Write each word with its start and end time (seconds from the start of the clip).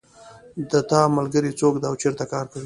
د 0.71 0.73
تا 0.89 1.01
ملګری 1.17 1.51
څوک 1.59 1.75
ده 1.81 1.87
او 1.89 1.95
چېرته 2.01 2.23
کار 2.33 2.45
کوي 2.51 2.59